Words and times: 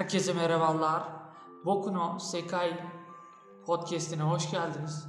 Herkese 0.00 0.32
merhabalar. 0.32 1.02
Boku 1.64 1.94
no 1.94 2.18
Sekai 2.18 2.80
podcastine 3.66 4.22
hoş 4.22 4.50
geldiniz. 4.50 5.08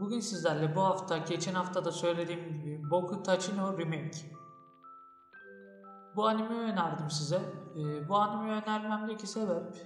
Bugün 0.00 0.20
sizlerle 0.20 0.76
bu 0.76 0.80
hafta, 0.80 1.18
geçen 1.18 1.54
hafta 1.54 1.84
da 1.84 1.92
söylediğim 1.92 2.48
gibi 2.48 2.90
Boku 2.90 3.22
Tachi 3.22 3.56
no 3.56 3.78
Remake. 3.78 4.18
Bu 6.16 6.26
animeyi 6.26 6.60
önerdim 6.60 7.10
size. 7.10 7.36
Ee, 7.76 8.08
bu 8.08 8.16
animeyi 8.16 8.62
önermemdeki 8.62 9.26
sebep, 9.26 9.76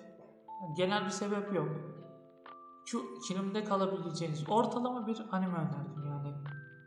genel 0.76 1.04
bir 1.04 1.10
sebep 1.10 1.54
yok. 1.54 1.68
Şu 2.86 3.02
kilimde 3.28 3.64
kalabileceğiniz 3.64 4.50
ortalama 4.50 5.06
bir 5.06 5.26
anime 5.32 5.58
önerdim 5.58 6.06
yani. 6.06 6.34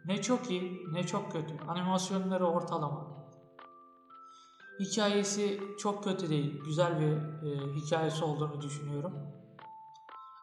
Ne 0.05 0.22
çok 0.22 0.52
iyi, 0.52 0.94
ne 0.94 1.03
çok 1.03 1.31
kötü. 1.31 1.53
Animasyonları 1.67 2.48
ortalama. 2.48 3.17
Hikayesi 4.80 5.62
çok 5.80 6.04
kötü 6.04 6.30
değil. 6.30 6.63
Güzel 6.66 6.99
bir 6.99 7.12
e, 7.48 7.73
hikayesi 7.76 8.23
olduğunu 8.23 8.61
düşünüyorum. 8.61 9.14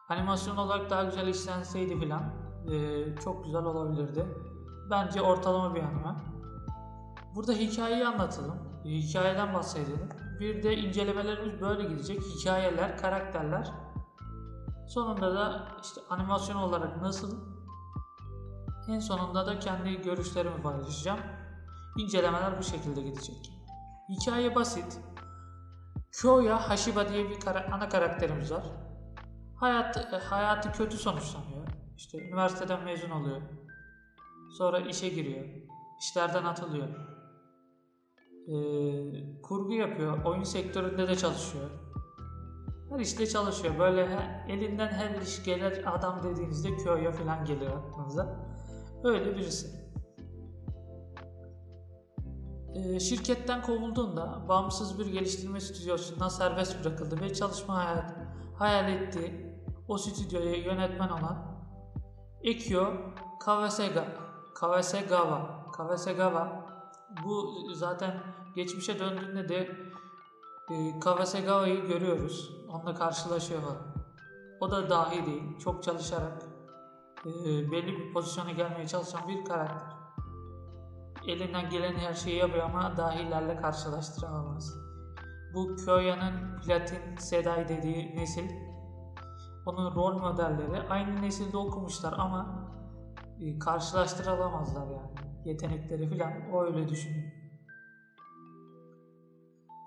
Animasyon 0.09 0.57
olarak 0.57 0.89
daha 0.89 1.03
güzel 1.03 1.27
işlenseydi 1.27 1.99
filan 1.99 2.23
e, 2.71 3.05
çok 3.23 3.45
güzel 3.45 3.63
olabilirdi. 3.63 4.25
Bence 4.89 5.21
ortalama 5.21 5.75
bir 5.75 5.83
anime. 5.83 6.15
Burada 7.35 7.53
hikayeyi 7.53 8.07
anlatalım. 8.07 8.57
Hikayeden 8.85 9.53
bahsedelim. 9.53 10.09
Bir 10.39 10.63
de 10.63 10.77
incelemelerimiz 10.77 11.61
böyle 11.61 11.83
gidecek. 11.83 12.21
Hikayeler, 12.21 12.97
karakterler. 12.97 13.71
Sonunda 14.87 15.35
da 15.35 15.67
işte 15.83 16.01
animasyon 16.09 16.57
olarak 16.57 17.01
nasıl? 17.01 17.37
En 18.87 18.99
sonunda 18.99 19.45
da 19.45 19.59
kendi 19.59 20.01
görüşlerimi 20.01 20.61
paylaşacağım. 20.61 21.19
İncelemeler 21.97 22.59
bu 22.59 22.63
şekilde 22.63 23.01
gidecek. 23.01 23.51
Hikaye 24.09 24.55
basit. 24.55 24.99
Kyoya 26.21 26.69
Hashiba 26.69 27.09
diye 27.09 27.29
bir 27.29 27.39
kara- 27.39 27.69
ana 27.73 27.89
karakterimiz 27.89 28.51
var. 28.51 28.63
Hayat, 29.55 29.97
e, 30.13 30.17
hayatı 30.17 30.71
kötü 30.71 30.97
sonuçlanıyor. 30.97 31.67
İşte 31.97 32.17
üniversiteden 32.27 32.83
mezun 32.83 33.09
oluyor. 33.09 33.41
Sonra 34.57 34.79
işe 34.79 35.09
giriyor. 35.09 35.45
İşlerden 35.99 36.43
atılıyor. 36.45 36.87
Ee, 38.47 39.41
kurgu 39.41 39.73
yapıyor. 39.73 40.23
Oyun 40.25 40.43
sektöründe 40.43 41.07
de 41.07 41.15
çalışıyor. 41.15 41.69
Her 42.89 42.99
işte 42.99 43.27
çalışıyor. 43.27 43.79
Böyle 43.79 44.07
he- 44.09 44.45
elinden 44.53 44.87
her 44.87 45.21
iş 45.21 45.43
gelir 45.43 45.95
adam 45.95 46.23
dediğinizde 46.23 46.75
Kyoya 46.77 47.11
falan 47.11 47.45
gelir 47.45 47.67
aklınıza. 47.67 48.45
Öyle 49.03 49.35
birisi. 49.35 49.84
Ee, 52.75 52.99
şirketten 52.99 53.61
kovulduğunda 53.61 54.45
bağımsız 54.49 54.99
bir 54.99 55.05
geliştirme 55.05 55.61
stüdyosundan 55.61 56.27
serbest 56.27 56.83
bırakıldı 56.83 57.21
ve 57.21 57.33
çalışma 57.33 57.75
hayal, 57.75 58.15
hayal 58.57 58.89
ettiği 58.91 59.55
o 59.87 59.97
stüdyoya 59.97 60.55
yönetmen 60.55 61.09
olan 61.09 61.55
Ekyo 62.43 62.93
Kawasega, 63.39 64.05
Kawasegawa, 64.55 65.71
Kawasegawa 65.73 66.65
bu 67.23 67.53
zaten 67.73 68.23
geçmişe 68.55 68.99
döndüğünde 68.99 69.49
de 69.49 69.69
e, 70.71 70.99
Kawasegawa'yı 70.99 71.87
görüyoruz. 71.87 72.51
Onunla 72.69 72.95
karşılaşıyor. 72.95 73.61
O 74.59 74.71
da 74.71 74.89
dahi 74.89 75.25
değil. 75.25 75.57
Çok 75.59 75.83
çalışarak 75.83 76.43
e, 77.25 77.71
belli 77.71 77.87
bir 77.87 78.13
pozisyona 78.13 78.51
gelmeye 78.51 78.87
çalışan 78.87 79.27
bir 79.27 79.45
karakter 79.45 79.94
elinden 81.27 81.69
gelen 81.69 81.95
her 81.95 82.13
şeyi 82.13 82.37
yapıyor 82.37 82.63
ama 82.63 82.97
dahilerle 82.97 83.55
karşılaştıramaz. 83.57 84.73
Bu 85.53 85.75
Kyoya'nın 85.75 86.61
Platin 86.61 87.15
Sedai 87.17 87.67
dediği 87.67 88.15
nesil 88.15 88.49
onun 89.65 89.95
rol 89.95 90.19
modelleri 90.19 90.81
aynı 90.89 91.21
nesilde 91.21 91.57
okumuşlar 91.57 92.13
ama 92.13 92.69
e, 93.41 93.59
karşılaştırılamazlar 93.59 94.87
yani. 94.87 95.11
Yetenekleri 95.45 96.09
filan 96.09 96.33
o 96.53 96.63
öyle 96.63 96.89
düşünüyor. 96.89 97.31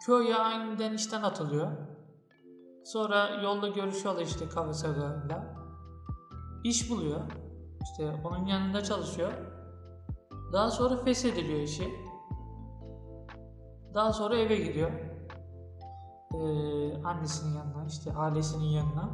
Kyoya 0.07 0.45
aniden 0.45 0.93
işten 0.93 1.23
atılıyor. 1.23 1.73
Sonra 2.85 3.29
yolda 3.43 3.69
görüşüyorlar 3.69 4.23
işte 4.23 4.49
Kawasaga'yla. 4.49 5.57
İş 6.65 6.91
buluyor. 6.91 7.21
İşte 7.83 8.13
onun 8.25 8.47
yanında 8.47 8.85
çalışıyor. 8.85 9.33
Daha 10.53 10.71
sonra 10.71 10.97
feshediliyor 10.97 11.61
işi. 11.61 11.95
Daha 13.95 14.13
sonra 14.13 14.37
eve 14.37 14.57
gidiyor. 14.57 14.91
Ee, 16.35 17.03
annesinin 17.03 17.55
yanına, 17.55 17.87
işte 17.87 18.13
ailesinin 18.13 18.65
yanına. 18.65 19.11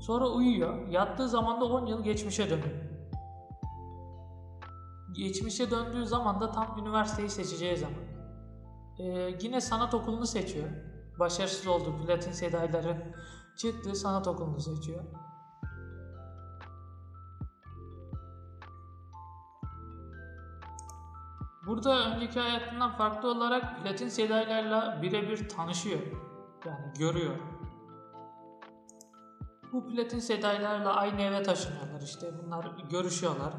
Sonra 0.00 0.28
uyuyor. 0.28 0.88
Yattığı 0.88 1.28
zaman 1.28 1.60
da 1.60 1.64
10 1.64 1.86
yıl 1.86 2.04
geçmişe 2.04 2.50
dönüyor. 2.50 2.90
Geçmişe 5.16 5.70
döndüğü 5.70 6.06
zaman 6.06 6.40
da 6.40 6.50
tam 6.50 6.78
üniversiteyi 6.78 7.30
seçeceği 7.30 7.76
zaman. 7.76 8.02
Ee, 8.98 9.36
yine 9.42 9.60
sanat 9.60 9.94
okulunu 9.94 10.26
seçiyor. 10.26 10.68
Başarısız 11.18 11.66
oldu. 11.66 11.96
Platin 11.96 12.32
sedayların 12.32 13.14
çıktığı 13.56 13.94
sanat 13.94 14.28
okulunu 14.28 14.60
seçiyor. 14.60 15.04
Burada 21.70 22.14
önceki 22.14 22.40
hayatından 22.40 22.96
farklı 22.96 23.30
olarak 23.30 23.82
platin 23.82 24.08
sedaylarla 24.08 25.02
birebir 25.02 25.48
tanışıyor. 25.48 26.00
Yani 26.66 26.92
görüyor. 26.98 27.34
Bu 29.72 29.86
platin 29.86 30.18
sedaylarla 30.18 30.94
aynı 30.94 31.22
eve 31.22 31.42
taşınıyorlar 31.42 32.00
işte. 32.00 32.26
Bunlar 32.42 32.66
görüşüyorlar. 32.90 33.52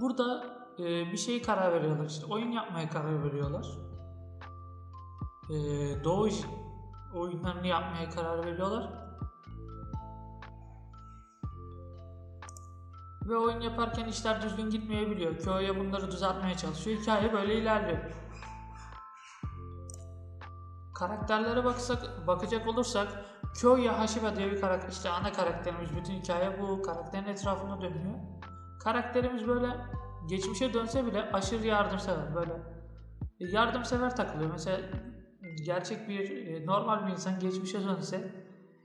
Burada 0.00 0.46
e, 0.78 0.84
bir 0.84 1.16
şey 1.16 1.42
karar 1.42 1.72
veriyorlar 1.72 2.06
işte. 2.06 2.26
Oyun 2.26 2.50
yapmaya 2.50 2.90
karar 2.90 3.24
veriyorlar. 3.24 3.66
E, 5.50 5.54
Doğu 6.04 6.28
oyunlarını 7.14 7.66
yapmaya 7.66 8.10
karar 8.10 8.46
veriyorlar. 8.46 8.99
Ve 13.30 13.36
oyun 13.36 13.60
yaparken 13.60 14.04
işler 14.04 14.42
düzgün 14.42 14.70
gitmeyebiliyor. 14.70 15.38
Kyo'ya 15.38 15.76
bunları 15.76 16.10
düzeltmeye 16.10 16.54
çalışıyor. 16.54 17.00
Hikaye 17.00 17.32
böyle 17.32 17.54
ilerliyor. 17.54 17.98
Karakterlere 20.94 21.64
baksak, 21.64 22.26
bakacak 22.26 22.68
olursak 22.68 23.08
Kyoya 23.60 23.98
Hashiba 23.98 24.36
diye 24.36 24.52
bir 24.52 24.60
karakter, 24.60 24.88
işte 24.88 25.10
ana 25.10 25.32
karakterimiz 25.32 25.96
bütün 25.96 26.12
hikaye 26.12 26.62
bu 26.62 26.82
karakterin 26.82 27.24
etrafında 27.24 27.80
dönüyor. 27.80 28.18
Karakterimiz 28.84 29.48
böyle 29.48 29.66
geçmişe 30.28 30.74
dönse 30.74 31.06
bile 31.06 31.32
aşırı 31.32 31.66
yardımsever 31.66 32.34
böyle. 32.34 32.52
e, 33.40 33.46
Yardımsever 33.46 34.16
takılıyor. 34.16 34.50
Mesela 34.50 34.80
gerçek 35.66 36.08
bir 36.08 36.46
e, 36.46 36.66
normal 36.66 37.06
bir 37.06 37.12
insan 37.12 37.38
geçmişe 37.38 37.84
dönse 37.84 38.34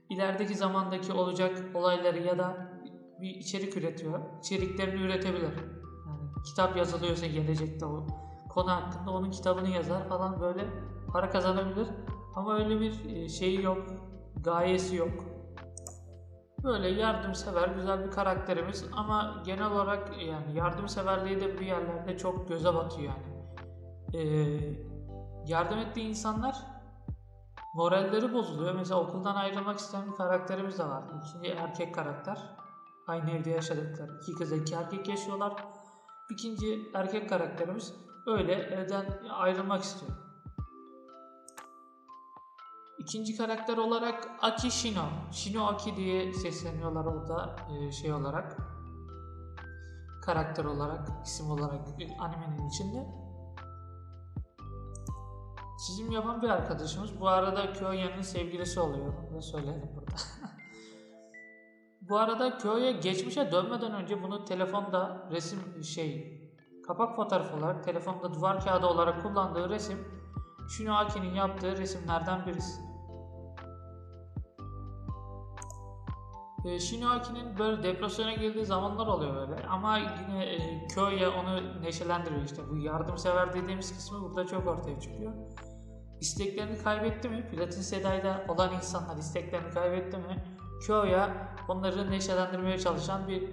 ilerideki 0.09 0.55
zamandaki 0.55 1.13
olacak 1.13 1.57
olayları 1.73 2.19
ya 2.19 2.37
da 2.37 2.74
bir 3.25 3.35
içerik 3.35 3.77
üretiyor. 3.77 4.19
İçeriklerini 4.39 5.01
üretebilir. 5.01 5.53
Yani 6.07 6.43
kitap 6.45 6.77
yazılıyorsa 6.77 7.25
gelecekte 7.27 7.85
o 7.85 8.07
konu 8.49 8.71
hakkında 8.71 9.11
onun 9.11 9.31
kitabını 9.31 9.69
yazar 9.69 10.07
falan 10.09 10.41
böyle 10.41 10.65
para 11.11 11.29
kazanabilir. 11.29 11.87
Ama 12.35 12.55
öyle 12.55 12.79
bir 12.79 13.05
e, 13.15 13.29
şeyi 13.29 13.61
yok. 13.61 13.83
Gayesi 14.43 14.95
yok. 14.95 15.25
Böyle 16.63 16.87
yardımsever 16.87 17.67
güzel 17.67 18.05
bir 18.05 18.11
karakterimiz 18.11 18.85
ama 18.93 19.43
genel 19.45 19.71
olarak 19.71 20.21
yani 20.27 20.57
yardımseverliği 20.57 21.39
de 21.41 21.59
bir 21.59 21.65
yerlerde 21.65 22.17
çok 22.17 22.47
göze 22.47 22.73
batıyor 22.73 23.13
yani. 23.13 23.35
Ee, 24.13 24.59
yardım 25.45 25.79
ettiği 25.79 26.09
insanlar 26.09 26.55
moralleri 27.73 28.33
bozuluyor. 28.33 28.75
Mesela 28.75 28.99
okuldan 28.99 29.35
ayrılmak 29.35 29.79
isteyen 29.79 30.11
bir 30.11 30.15
karakterimiz 30.15 30.79
de 30.79 30.83
var. 30.83 31.03
İkinci 31.21 31.47
erkek 31.47 31.95
karakter. 31.95 32.64
Aynı 33.07 33.31
evde 33.31 33.49
yaşadıkları. 33.49 34.19
iki 34.21 34.33
kız 34.33 34.51
iki 34.51 34.75
erkek 34.75 35.07
yaşıyorlar. 35.07 35.65
İkinci 36.29 36.91
erkek 36.93 37.29
karakterimiz 37.29 37.93
öyle 38.27 38.53
evden 38.53 39.05
ayrılmak 39.29 39.83
istiyor. 39.83 40.11
İkinci 42.97 43.37
karakter 43.37 43.77
olarak 43.77 44.29
Aki 44.41 44.71
Shino. 44.71 45.05
Shino 45.31 45.65
Aki 45.65 45.95
diye 45.95 46.33
sesleniyorlar 46.33 47.05
orada 47.05 47.55
e, 47.69 47.91
şey 47.91 48.13
olarak. 48.13 48.57
Karakter 50.25 50.65
olarak, 50.65 51.09
isim 51.25 51.51
olarak 51.51 52.01
e, 52.01 52.17
animenin 52.17 52.69
içinde. 52.69 53.07
Çizim 55.87 56.11
yapan 56.11 56.41
bir 56.41 56.49
arkadaşımız. 56.49 57.19
Bu 57.19 57.27
arada 57.27 57.73
Kyoya'nın 57.73 58.21
sevgilisi 58.21 58.79
oluyor. 58.79 59.13
Bunu 59.17 59.37
da 59.37 59.41
söyleyelim 59.41 59.91
burada. 59.95 60.15
Bu 62.09 62.17
arada 62.17 62.57
köye 62.57 62.91
geçmişe 62.91 63.51
dönmeden 63.51 63.93
önce 63.93 64.23
bunu 64.23 64.45
telefonda 64.45 65.27
resim 65.31 65.83
şey 65.83 66.41
kapak 66.87 67.15
fotoğrafı 67.15 67.57
olarak 67.57 67.83
telefonda 67.83 68.33
duvar 68.33 68.63
kağıdı 68.63 68.87
olarak 68.87 69.23
kullandığı 69.23 69.69
resim 69.69 70.07
Shinoaki'nin 70.69 71.33
yaptığı 71.33 71.77
resimlerden 71.77 72.45
birisi. 72.45 72.81
Ee, 76.65 76.73
e, 76.73 76.79
Shinoaki'nin 76.79 77.57
böyle 77.57 77.83
depresyona 77.83 78.33
girdiği 78.33 78.65
zamanlar 78.65 79.07
oluyor 79.07 79.35
böyle 79.35 79.67
ama 79.67 79.97
yine 79.97 80.45
e, 80.45 80.87
köye 80.87 81.27
onu 81.27 81.81
neşelendiriyor 81.81 82.41
işte 82.41 82.69
bu 82.69 82.77
yardımsever 82.77 83.53
dediğimiz 83.53 83.95
kısmı 83.95 84.21
burada 84.21 84.47
çok 84.47 84.67
ortaya 84.67 84.99
çıkıyor. 84.99 85.33
İsteklerini 86.21 86.77
kaybetti 86.77 87.29
mi? 87.29 87.49
Platin 87.51 87.81
Seda'yla 87.81 88.45
olan 88.47 88.73
insanlar 88.73 89.17
isteklerini 89.17 89.69
kaybetti 89.73 90.17
mi? 90.17 90.54
Kyoya 90.79 91.55
onları 91.67 92.11
neşelendirmeye 92.11 92.77
çalışan 92.77 93.27
bir 93.27 93.43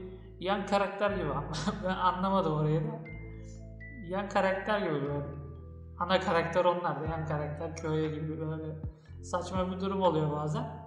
yan 0.41 0.67
karakter 0.67 1.11
gibi 1.11 1.29
ben 1.85 1.95
anlamadım 1.95 2.53
orayı 2.53 2.81
da. 2.81 3.01
Yan 4.09 4.29
karakter 4.29 4.81
gibi 4.81 5.03
böyle. 5.03 5.27
Ana 5.99 6.21
karakter 6.21 6.65
onlar 6.65 7.01
da 7.01 7.07
yan 7.07 7.27
karakter 7.27 7.77
Kyoya 7.77 8.11
gibi 8.11 8.41
böyle 8.41 8.77
saçma 9.23 9.71
bir 9.71 9.81
durum 9.81 10.03
oluyor 10.03 10.31
bazen. 10.31 10.83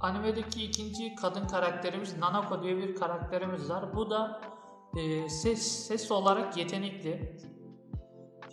Animedeki 0.00 0.64
ikinci 0.64 1.14
kadın 1.14 1.46
karakterimiz 1.46 2.18
Nanako 2.18 2.62
diye 2.62 2.76
bir 2.76 2.96
karakterimiz 2.96 3.70
var. 3.70 3.96
Bu 3.96 4.10
da 4.10 4.40
e, 4.96 5.28
ses 5.28 5.86
ses 5.88 6.10
olarak 6.10 6.56
yetenekli. 6.56 7.38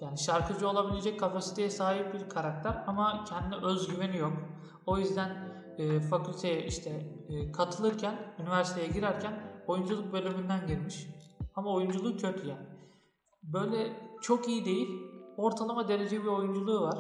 Yani 0.02 0.18
şarkıcı 0.18 0.70
olabilecek 0.70 1.20
kapasiteye 1.20 1.70
sahip 1.70 2.14
bir 2.14 2.30
karakter 2.30 2.84
ama 2.88 3.24
kendi 3.24 3.56
özgüveni 3.56 4.18
yok. 4.18 4.34
O 4.86 4.98
yüzden 4.98 5.30
e, 5.78 6.00
fakülteye 6.00 6.66
işte 6.66 6.90
e, 7.30 7.52
katılırken, 7.52 8.36
üniversiteye 8.40 8.88
girerken 8.88 9.62
oyunculuk 9.68 10.14
bölümünden 10.14 10.68
girmiş. 10.68 11.08
Ama 11.56 11.74
oyunculuğu 11.74 12.18
kötü 12.18 12.48
yani. 12.48 12.68
Böyle 13.44 14.00
çok 14.22 14.48
iyi 14.48 14.66
değil, 14.66 14.90
ortalama 15.38 15.88
derece 15.88 16.24
bir 16.24 16.28
oyunculuğu 16.28 16.82
var. 16.82 17.00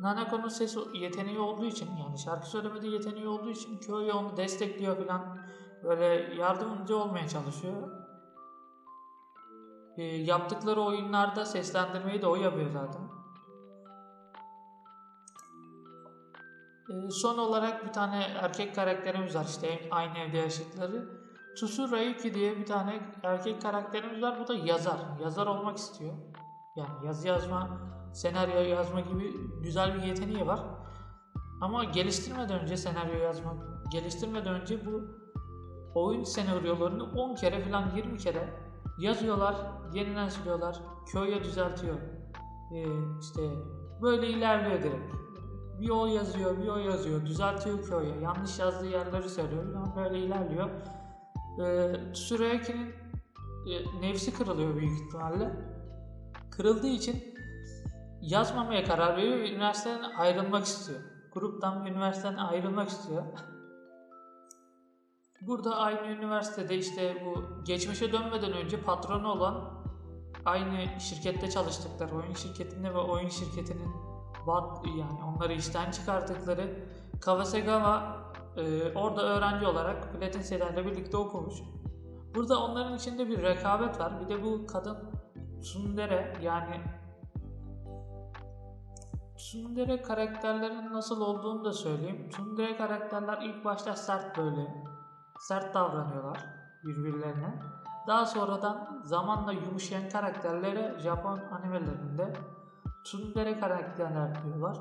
Nanako'nun 0.00 0.48
ses 0.48 0.76
yeteneği 0.94 1.38
olduğu 1.38 1.64
için 1.64 1.88
yani 1.96 2.18
şarkı 2.18 2.46
söylemede 2.46 2.88
yeteneği 2.88 3.28
olduğu 3.28 3.50
için 3.50 3.78
Kyoya 3.78 4.16
onu 4.16 4.36
destekliyor 4.36 4.96
falan 4.96 5.38
böyle 5.82 6.34
yardımcı 6.34 6.96
olmaya 6.96 7.28
çalışıyor. 7.28 8.05
E, 9.96 10.02
yaptıkları 10.04 10.80
oyunlarda 10.80 11.44
seslendirmeyi 11.44 12.22
de 12.22 12.26
o 12.26 12.36
yapıyor 12.36 12.70
zaten. 12.70 13.02
E, 16.90 17.10
son 17.10 17.38
olarak 17.38 17.86
bir 17.86 17.92
tane 17.92 18.22
erkek 18.22 18.74
karakterimiz 18.74 19.34
var 19.34 19.44
işte 19.44 19.88
aynı 19.90 20.18
evde 20.18 20.38
yaşadıkları. 20.38 21.26
Tsu 21.56 21.90
Rayuki 21.90 22.34
diye 22.34 22.58
bir 22.58 22.66
tane 22.66 23.00
erkek 23.22 23.62
karakterimiz 23.62 24.22
var. 24.22 24.40
Bu 24.40 24.48
da 24.48 24.54
yazar. 24.54 24.98
Yazar 25.22 25.46
olmak 25.46 25.76
istiyor. 25.76 26.14
Yani 26.76 27.06
yazı 27.06 27.28
yazma, 27.28 27.80
senaryo 28.12 28.60
yazma 28.60 29.00
gibi 29.00 29.32
güzel 29.62 29.94
bir 29.94 30.02
yeteneği 30.02 30.46
var. 30.46 30.60
Ama 31.60 31.84
geliştirmeden 31.84 32.60
önce 32.60 32.76
senaryo 32.76 33.18
yazma, 33.18 33.54
geliştirmeden 33.92 34.54
önce 34.60 34.86
bu 34.86 35.02
oyun 35.94 36.24
senaryolarını 36.24 37.04
10 37.04 37.34
kere 37.34 37.64
falan 37.64 37.96
20 37.96 38.18
kere 38.18 38.65
yazıyorlar, 38.98 39.56
yeniden 39.94 40.28
siliyorlar, 40.28 40.80
köye 41.06 41.44
düzeltiyor. 41.44 41.96
Ee, 42.72 42.84
işte 43.20 43.40
böyle 44.02 44.28
ilerliyor 44.28 44.82
direkt. 44.82 45.14
Bir 45.80 45.90
o 45.90 46.06
yazıyor, 46.06 46.58
bir 46.62 46.68
o 46.68 46.76
yazıyor, 46.76 47.26
düzeltiyor 47.26 47.82
köye. 47.82 48.20
Yanlış 48.20 48.58
yazdığı 48.58 48.86
yerleri 48.86 49.28
söylüyor 49.28 49.64
böyle 49.96 50.18
ilerliyor. 50.18 50.70
Ee, 51.60 52.12
Tsuruyaki'nin 52.12 52.94
e, 53.66 54.00
nefsi 54.00 54.34
kırılıyor 54.34 54.76
büyük 54.76 55.00
ihtimalle. 55.00 55.52
Kırıldığı 56.50 56.86
için 56.86 57.34
yazmamaya 58.20 58.84
karar 58.84 59.16
veriyor 59.16 59.38
ve 59.38 59.52
üniversiteden 59.52 60.02
ayrılmak 60.02 60.64
istiyor. 60.64 61.00
Gruptan 61.32 61.84
ve 61.84 61.90
üniversiteden 61.90 62.36
ayrılmak 62.36 62.88
istiyor. 62.88 63.22
Burada 65.40 65.76
aynı 65.76 66.06
üniversitede 66.06 66.76
işte 66.76 67.24
bu 67.24 67.64
geçmişe 67.64 68.12
dönmeden 68.12 68.52
önce 68.52 68.80
patronu 68.80 69.28
olan 69.32 69.70
aynı 70.44 71.00
şirkette 71.00 71.50
çalıştıkları 71.50 72.16
oyun 72.16 72.34
şirketinde 72.34 72.94
ve 72.94 72.98
oyun 72.98 73.28
şirketinin 73.28 73.90
bat 74.46 74.86
yani 74.86 75.24
onları 75.24 75.52
işten 75.52 75.90
çıkarttıkları 75.90 76.88
Kawasegawa 77.20 78.16
e, 78.56 78.92
orada 78.94 79.22
öğrenci 79.22 79.66
olarak 79.66 80.12
Platin 80.12 80.40
Sedan'la 80.40 80.86
birlikte 80.86 81.16
okumuş. 81.16 81.54
Burada 82.34 82.62
onların 82.62 82.96
içinde 82.96 83.28
bir 83.28 83.42
rekabet 83.42 84.00
var. 84.00 84.20
Bir 84.20 84.28
de 84.28 84.44
bu 84.44 84.66
kadın 84.66 84.96
Tsundere 85.60 86.36
yani 86.42 86.80
Tsundere 89.36 90.02
karakterlerinin 90.02 90.92
nasıl 90.92 91.20
olduğunu 91.20 91.64
da 91.64 91.72
söyleyeyim. 91.72 92.28
Tsundere 92.30 92.76
karakterler 92.76 93.42
ilk 93.42 93.64
başta 93.64 93.96
sert 93.96 94.38
böyle. 94.38 94.95
Sert 95.38 95.74
davranıyorlar 95.74 96.44
birbirlerine. 96.84 97.60
Daha 98.06 98.26
sonradan 98.26 99.02
zamanla 99.04 99.52
yumuşayan 99.52 100.08
karakterlere 100.08 100.98
Japon 100.98 101.38
animelerinde 101.38 102.32
Tsundere 103.06 103.60
karakterler 103.60 104.44
diyorlar. 104.44 104.78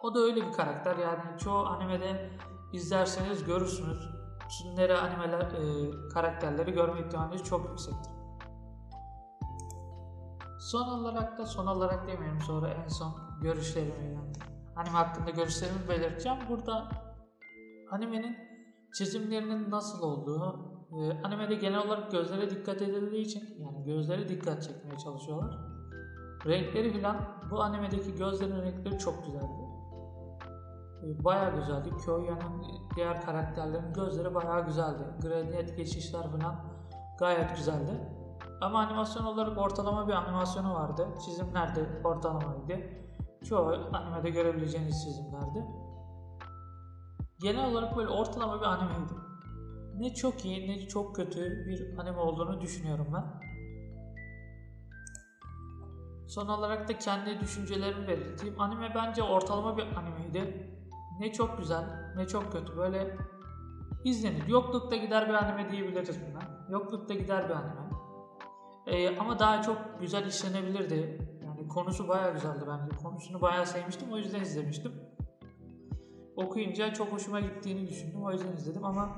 O 0.00 0.14
da 0.14 0.18
öyle 0.18 0.46
bir 0.46 0.52
karakter 0.52 0.96
yani 0.96 1.38
çoğu 1.38 1.66
animede 1.66 2.30
izlerseniz 2.72 3.44
görürsünüz. 3.44 4.08
Tsundere 4.48 4.98
animeler 4.98 5.40
e, 5.40 5.90
karakterleri 6.14 6.72
görme 6.72 7.00
ihtimaliniz 7.00 7.44
çok 7.44 7.68
yüksektir. 7.68 8.12
Son 10.60 10.88
olarak 10.88 11.38
da 11.38 11.46
son 11.46 11.66
olarak 11.66 12.08
demiyorum 12.08 12.40
sonra 12.40 12.68
en 12.68 12.88
son 12.88 13.14
görüşlerimi 13.42 14.14
yani 14.14 14.32
anime 14.76 14.96
hakkında 14.96 15.30
görüşlerimi 15.30 15.88
belirteceğim. 15.88 16.38
Burada 16.48 16.88
animenin 17.90 18.51
çizimlerinin 18.92 19.70
nasıl 19.70 20.02
olduğu, 20.02 20.72
e, 20.92 21.22
animede 21.24 21.54
genel 21.54 21.86
olarak 21.86 22.10
gözlere 22.10 22.50
dikkat 22.50 22.82
edildiği 22.82 23.24
için 23.24 23.42
yani 23.60 23.84
gözlere 23.84 24.28
dikkat 24.28 24.62
çekmeye 24.62 24.98
çalışıyorlar. 24.98 25.58
Renkleri 26.46 26.92
filan 26.92 27.16
bu 27.50 27.62
animedeki 27.62 28.14
gözlerin 28.14 28.62
renkleri 28.62 28.98
çok 28.98 29.26
güzeldi. 29.26 29.62
E, 31.02 31.24
bayağı 31.24 31.56
güzeldi. 31.56 31.90
Kyoya'nın 32.04 32.62
diğer 32.96 33.20
karakterlerin 33.20 33.92
gözleri 33.92 34.34
bayağı 34.34 34.66
güzeldi. 34.66 35.02
Gradient 35.22 35.76
geçişler 35.76 36.30
falan 36.30 36.56
gayet 37.18 37.56
güzeldi. 37.56 38.00
Ama 38.60 38.78
animasyon 38.78 39.24
olarak 39.24 39.58
ortalama 39.58 40.08
bir 40.08 40.12
animasyonu 40.12 40.74
vardı. 40.74 41.08
Çizimler 41.24 41.74
de 41.74 41.80
ortalamaydı. 42.04 42.80
Çoğu 43.44 43.74
animede 43.92 44.30
görebileceğiniz 44.30 45.04
çizimlerdi. 45.04 45.64
Genel 47.42 47.70
olarak 47.70 47.96
böyle 47.96 48.08
ortalama 48.08 48.60
bir 48.60 48.66
animeydi. 48.66 49.12
Ne 49.98 50.14
çok 50.14 50.44
iyi 50.44 50.68
ne 50.68 50.88
çok 50.88 51.16
kötü 51.16 51.66
bir 51.66 51.98
anime 51.98 52.18
olduğunu 52.18 52.60
düşünüyorum 52.60 53.06
ben. 53.14 53.24
Son 56.28 56.48
olarak 56.48 56.88
da 56.88 56.98
kendi 56.98 57.40
düşüncelerimi 57.40 58.08
belirteyim. 58.08 58.60
Anime 58.60 58.92
bence 58.94 59.22
ortalama 59.22 59.76
bir 59.76 59.86
animeydi. 59.96 60.70
Ne 61.20 61.32
çok 61.32 61.58
güzel 61.58 62.12
ne 62.16 62.26
çok 62.26 62.52
kötü. 62.52 62.76
Böyle 62.76 63.16
izlenir. 64.04 64.46
Yoklukta 64.46 64.96
gider 64.96 65.28
bir 65.28 65.34
anime 65.34 65.72
diyebiliriz 65.72 66.18
buna. 66.30 66.42
Yoklukta 66.68 67.14
gider 67.14 67.48
bir 67.48 67.54
anime. 67.54 67.82
Ee, 68.86 69.18
ama 69.18 69.38
daha 69.38 69.62
çok 69.62 70.00
güzel 70.00 70.26
işlenebilirdi. 70.26 71.28
Yani 71.44 71.68
konusu 71.68 72.08
bayağı 72.08 72.32
güzeldi 72.32 72.64
bence. 72.68 72.96
Konusunu 73.02 73.40
bayağı 73.40 73.66
sevmiştim 73.66 74.12
o 74.12 74.16
yüzden 74.16 74.40
izlemiştim. 74.40 74.92
Okuyunca 76.36 76.92
çok 76.94 77.12
hoşuma 77.12 77.40
gittiğini 77.40 77.88
düşündüm 77.88 78.24
o 78.24 78.32
yüzden 78.32 78.52
izledim 78.52 78.84
ama 78.84 79.08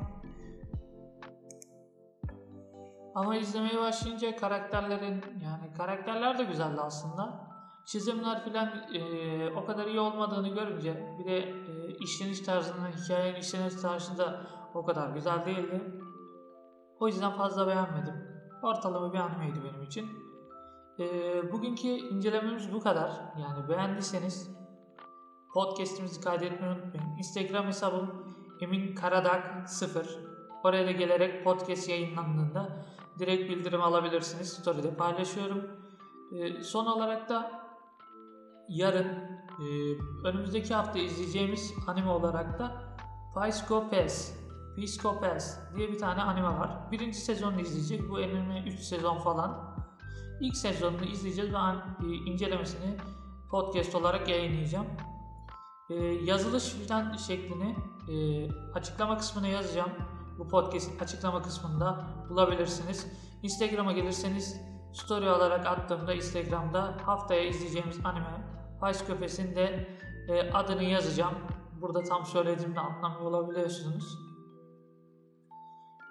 ama 3.15 3.37
izlemeye 3.37 3.81
başlayınca 3.81 4.37
karakterlerin 4.37 5.25
yani 5.45 5.73
karakterler 5.77 6.39
de 6.39 6.45
güzeldi 6.45 6.81
aslında. 6.81 7.45
Çizimler 7.87 8.45
filan 8.45 8.69
e, 8.95 9.51
o 9.57 9.65
kadar 9.65 9.87
iyi 9.87 10.01
olmadığını 10.01 10.49
görünce 10.49 11.17
bir 11.19 11.25
de 11.25 11.39
e, 11.39 11.99
işleniş 12.01 12.41
tarzının 12.41 12.89
hikayenin 12.93 13.41
işleniş 13.41 13.75
tarzı 13.75 14.19
da 14.19 14.47
o 14.75 14.85
kadar 14.85 15.11
güzel 15.11 15.47
değildi. 15.47 15.83
O 17.01 17.07
yüzden 17.07 17.31
fazla 17.31 17.67
beğenmedim. 17.67 18.15
Ortalama 18.63 19.13
bir 19.13 19.19
animeydi 19.19 19.59
benim 19.65 19.83
için. 19.83 20.09
E, 20.99 21.07
bugünkü 21.53 21.89
incelememiz 21.89 22.73
bu 22.73 22.81
kadar. 22.81 23.11
Yani 23.39 23.69
beğendiyseniz 23.69 24.51
podcast'imizi 25.55 26.21
kaydetmeyi 26.21 26.73
unutmayın. 26.73 27.04
Instagram 27.25 27.67
hesabım 27.67 28.11
Emin 28.61 28.95
Karadak 28.95 29.69
0. 29.71 30.19
Oraya 30.65 30.87
da 30.87 30.91
gelerek 30.91 31.45
podcast 31.45 31.89
yayınlandığında 31.89 32.85
direkt 33.19 33.51
bildirim 33.51 33.83
alabilirsiniz. 33.83 34.53
Story'de 34.53 34.95
paylaşıyorum. 34.95 35.71
E, 36.33 36.63
son 36.63 36.87
olarak 36.87 37.29
da 37.29 37.63
yarın 38.69 39.09
e, 39.61 39.65
önümüzdeki 40.25 40.75
hafta 40.75 40.99
izleyeceğimiz 40.99 41.75
anime 41.87 42.11
olarak 42.11 42.59
da 42.59 42.97
Psycho 43.35 43.91
Pass 43.91 44.33
Psycho 44.77 45.21
Pass 45.21 45.59
diye 45.77 45.89
bir 45.89 45.99
tane 45.99 46.23
anime 46.23 46.49
var. 46.49 46.93
Birinci 46.93 47.19
sezonunu 47.19 47.61
izleyecek. 47.61 48.11
Bu 48.11 48.17
anime 48.17 48.65
3 48.67 48.81
sezon 48.81 49.19
falan. 49.19 49.77
İlk 50.41 50.57
sezonunu 50.57 51.05
izleyeceğiz 51.05 51.53
ve 51.53 51.57
e, 51.57 52.15
incelemesini 52.15 52.97
podcast 53.51 53.95
olarak 53.95 54.29
yayınlayacağım. 54.29 54.87
E, 55.91 55.95
yazılış 56.05 56.71
falan 56.71 57.17
şeklini 57.17 57.77
e, 58.09 58.49
açıklama 58.75 59.19
kısmına 59.19 59.49
yazacağım. 59.49 59.91
Bu 60.39 60.49
podcast'in 60.49 60.99
açıklama 60.99 61.43
kısmında 61.43 62.05
bulabilirsiniz. 62.31 63.07
Instagram'a 63.43 63.93
gelirseniz 63.93 64.61
story 64.93 65.31
olarak 65.31 65.67
attığımda 65.67 66.15
Instagram'da 66.15 66.97
haftaya 67.05 67.45
izleyeceğimiz 67.45 67.99
anime 68.05 68.45
Vice 68.83 69.05
Köpes'in 69.07 69.57
de 69.57 69.89
e, 70.29 70.51
adını 70.53 70.83
yazacağım. 70.83 71.35
Burada 71.81 72.03
tam 72.03 72.27
söylediğimde 72.27 72.81
anlamıyor 72.81 73.21
olabiliyorsunuz. 73.21 74.19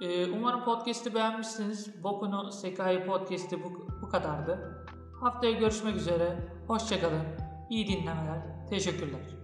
E, 0.01 0.32
umarım 0.32 0.63
podcast'i 0.63 1.15
beğenmişsiniz. 1.15 2.03
Bokuno 2.03 2.51
Sekai 2.51 3.06
podcast'i 3.06 3.63
bu, 3.63 3.88
bu 4.01 4.10
kadardı. 4.10 4.86
Haftaya 5.22 5.51
görüşmek 5.51 5.96
üzere. 5.96 6.51
Hoşçakalın. 6.68 7.24
İyi 7.70 7.88
dinlemeler. 7.88 8.68
Teşekkürler. 8.70 9.43